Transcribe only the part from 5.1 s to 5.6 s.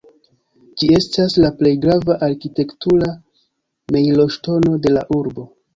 urbo.